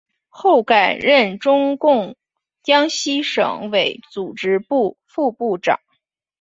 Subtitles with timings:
[0.29, 2.15] 后改任中共
[2.63, 5.79] 江西省委组织部副部长。